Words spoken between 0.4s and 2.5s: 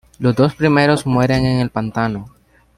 primeros mueren en el pantano.